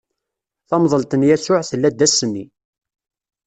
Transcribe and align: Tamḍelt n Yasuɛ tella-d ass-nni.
Tamḍelt 0.69 1.11
n 1.19 1.27
Yasuɛ 1.29 1.61
tella-d 1.69 2.05
ass-nni. 2.05 2.45